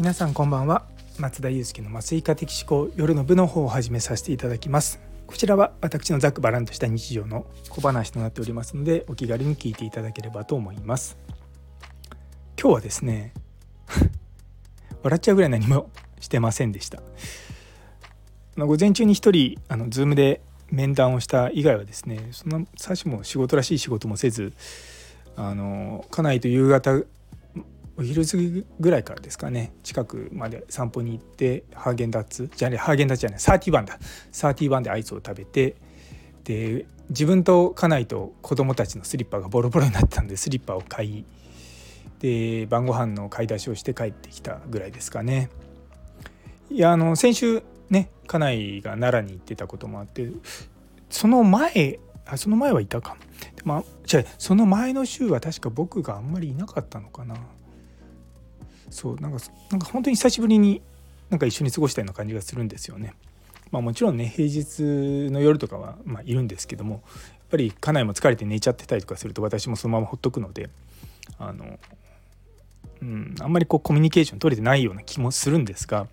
[0.00, 0.86] 皆さんこんばんは。
[1.18, 4.98] 松田祐介の麻酔科的思考夜の部の方を始めさせていただきます。
[5.26, 11.18] こちらは私のざっくばらんとした日常の小話となっておりますのでお気軽に聞いていただければと思います。
[12.58, 13.34] 今日はですね
[15.04, 17.02] 笑っちゃうぐらい何もしてませんでした。
[18.56, 20.40] 午前中に一人あのズームで
[20.70, 24.54] 面談をした以外はですねそんな最初も仕事らしい仕事もせず
[25.36, 27.02] あの家内と夕方
[28.00, 29.74] お昼過ぎぐらいからですかね。
[29.82, 33.98] 近くまで散歩に行ってハーゲンダッツじゃねハーゲンダッツじゃないサーティワンだ。
[34.32, 35.76] サーティワンでアイスを食べて
[36.44, 41.24] で自分と家内と子供たちのスリッパがボロボロになったんでスリッパを買い
[42.20, 45.50] で晩ご飯の買い出しをして帰ってきたぐらいですかね。
[46.70, 50.30] いやあの先週ね家内が奈良に行ってたこともあって
[51.10, 53.18] その前あその前はいたか。
[53.64, 57.36] まあじゃその前の週は確か僕があんまりいなかったのかな。
[58.90, 59.38] そうなんか
[59.70, 60.82] なんか本当に久しぶりに
[61.30, 63.14] なんか一緒に過ごしたような感じがするんですよね。
[63.70, 67.02] まあ、もちろんね平日の夜とかは、ま、いるんですけどもやっ
[67.50, 70.70] ぱり家内も疲れて寝ちゃってたりとかすると私もそのままほっとくので
[71.38, 71.78] あの、
[73.00, 76.08] うん、あんまりこうコミュニケーション取れてないような気もするんですが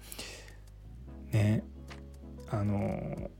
[1.31, 1.63] ね
[2.49, 3.31] あの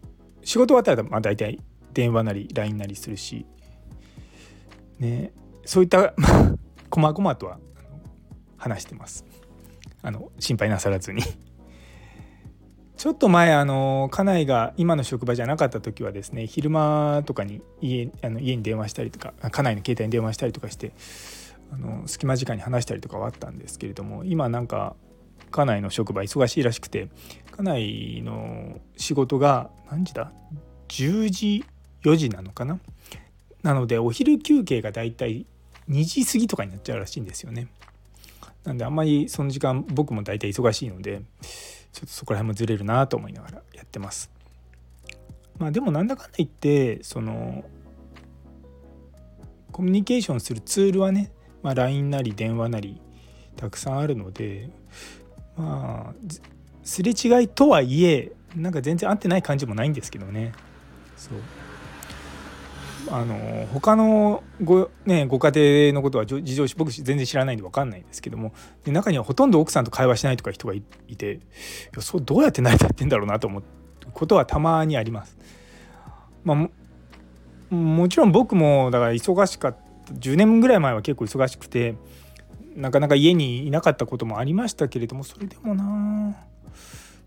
[0.44, 1.60] 仕事終わったらまあ大体
[1.94, 3.46] 電話なり LINE なりするし
[5.00, 5.32] ね
[5.66, 6.14] そういった
[6.90, 7.60] こまごまとは
[8.58, 9.26] 話してます。
[10.02, 11.24] あの心配なさらずに。
[12.98, 20.94] ちょっと前あの家内が今の職場じゃなかった時はですね昼間とかに家あの家に電話したりとか家内の携帯に電話したりとかして
[21.72, 24.96] あの隙間時間に話したりとかはあったんですけれども今なんか
[25.52, 27.10] 家内の職場忙しいらしくて
[27.52, 30.32] 家内の仕事が何時だ
[30.88, 31.66] ？10時
[32.04, 32.80] 4時なのかな？
[33.64, 35.46] なのでお昼休憩がだいたい
[35.90, 37.68] 2時過ぎとかになっちゃうらしいんですよね。
[38.68, 41.22] なんであんまりその時間僕も大体忙しいので
[41.94, 44.30] ちょっとそこら辺もずれるなと思いながらやってます。
[45.58, 47.64] まあでもなんだかんだ言ってその
[49.72, 51.32] コミュニケーションするツールはね、
[51.64, 53.00] まあ、LINE なり電話なり
[53.56, 54.70] たくさんあるので
[55.56, 56.32] まあ
[56.84, 60.52] すれ違いとはいえなんか全然合ってない感じもないんですけどね
[61.16, 61.38] そう
[63.10, 65.52] あの他のご,、ね、ご家
[65.90, 68.54] 庭のことは事情僕全然知らないんで分かんないんですけども
[68.84, 71.40] で中にはほとんど奥さんと会話しないとか人がいてい
[71.96, 73.64] やそうどうやって成り立ってんだろうなと思う
[74.14, 75.38] ことはたまにあります。
[76.44, 81.96] まあ、もちろん僕もだから忙しかった10年ぐらい前は結構忙しくて
[82.76, 86.36] なかなか家にいなかったこともありましたけれどもそれでもな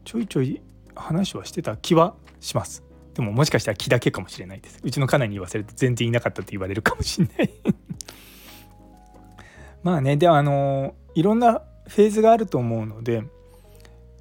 [0.04, 0.62] ちょいちょい
[0.94, 2.89] 話はしてた気はします。
[3.14, 4.80] でももしかしたら気だけかもしれないです。
[4.82, 7.50] うちの家内に言わせると全然いなかったって言われるかもしれない。
[9.82, 13.24] まあねではあのいろんなフェーズがあると思うので、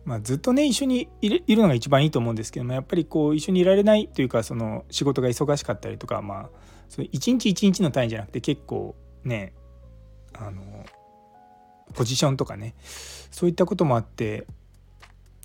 [0.06, 6.50] まあ、ずっとね一緒にいるのが一番いいと思うんですけどもやっぱりこう一緒にいられないというかその仕事が忙しかったりとかまあ
[6.88, 9.54] そ一日一日の単位じゃなくて結構ね
[10.34, 10.86] あの
[11.94, 12.74] ポジションとかね
[13.32, 14.48] そういったこともあって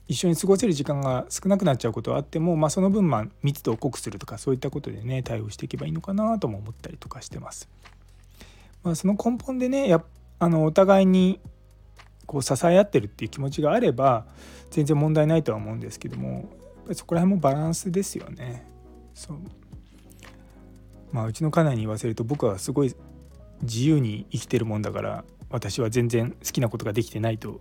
[0.07, 7.69] 一緒に過ごせる時間が少なくなっちゃうことはあっても、まあ、その分まあ密度を濃くするとかそういったことでね対応していけばいいのかなとも思ったりとかしてます。
[8.83, 10.05] まあ、その根本でねや
[10.39, 11.41] あのお互いに
[12.27, 14.27] こう支え合ってるっていう気持ちがあれば
[14.71, 16.49] 全然問題ないとは思うんですけどもやっぱ
[16.91, 18.67] りそこら辺もバランスですよね。
[19.15, 19.39] そう
[21.13, 22.93] まあ、うちの家内に言わせると僕はすごい
[23.63, 27.61] 自由に生きてるもんだから私は全然好きなことができてないと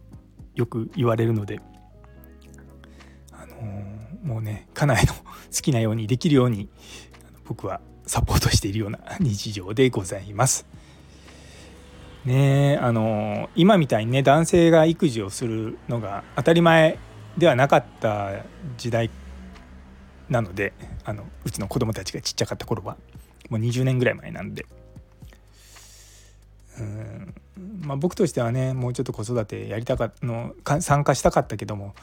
[0.56, 1.62] よく言われるので
[4.24, 6.70] もうね家内の好きなようにできるように
[7.46, 10.66] 僕はサポートしているような日常でございます。
[12.26, 16.98] ねあの今みたいにね男性が育児をするのが当たり前
[17.38, 18.44] ではなかった
[18.78, 19.10] 時代
[20.30, 20.72] なので
[21.04, 22.96] あのうちの子供たちがちっちゃかった頃は
[23.50, 24.66] もう20年ぐらい前なんで
[26.80, 27.36] うん
[27.82, 31.94] まあ僕としてはねもうちょっと子育てやりたかの参加したかったけども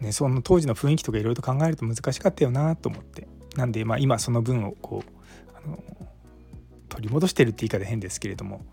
[0.00, 3.26] ね、その当時の雰囲気とかいろいろと考えると難しかったよなと思って
[3.56, 5.78] なんで、まあ、今その分をこうあの
[6.88, 8.64] 取り戻してるって言い方変ですけれども、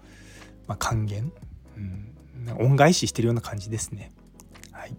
[0.68, 1.32] まあ、還元、
[1.78, 2.14] うん、
[2.60, 4.12] 恩返ししてるような感じですね。
[4.72, 4.96] はい、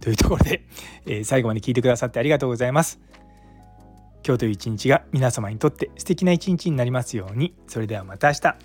[0.00, 0.66] というところで、
[1.06, 2.98] えー、最後まで聞いてくださってありがとうございます。
[4.26, 7.54] 今日という一日が皆様にとって素敵な一日になりますように。
[7.66, 8.56] それではまた明日。